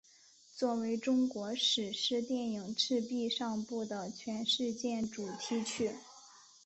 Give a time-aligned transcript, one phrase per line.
[0.55, 5.91] 作为中国史诗电影赤壁上部的全世界主题曲。